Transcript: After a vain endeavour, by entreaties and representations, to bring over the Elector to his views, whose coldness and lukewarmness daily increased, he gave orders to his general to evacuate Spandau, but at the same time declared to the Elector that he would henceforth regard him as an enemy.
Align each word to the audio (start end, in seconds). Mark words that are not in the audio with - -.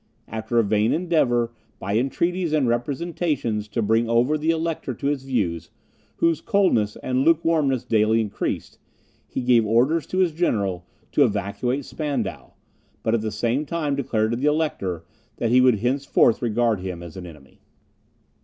After 0.27 0.57
a 0.57 0.63
vain 0.63 0.93
endeavour, 0.93 1.51
by 1.77 1.95
entreaties 1.95 2.53
and 2.53 2.67
representations, 2.67 3.67
to 3.67 3.83
bring 3.83 4.09
over 4.09 4.35
the 4.35 4.49
Elector 4.49 4.95
to 4.95 5.05
his 5.05 5.21
views, 5.21 5.69
whose 6.15 6.41
coldness 6.41 6.95
and 7.03 7.19
lukewarmness 7.23 7.83
daily 7.83 8.19
increased, 8.19 8.79
he 9.27 9.41
gave 9.41 9.63
orders 9.63 10.07
to 10.07 10.17
his 10.17 10.31
general 10.31 10.87
to 11.11 11.23
evacuate 11.23 11.85
Spandau, 11.85 12.53
but 13.03 13.13
at 13.13 13.21
the 13.21 13.29
same 13.29 13.63
time 13.63 13.95
declared 13.95 14.31
to 14.31 14.37
the 14.37 14.47
Elector 14.47 15.05
that 15.37 15.51
he 15.51 15.61
would 15.61 15.77
henceforth 15.81 16.41
regard 16.41 16.79
him 16.79 17.03
as 17.03 17.15
an 17.15 17.27
enemy. 17.27 17.61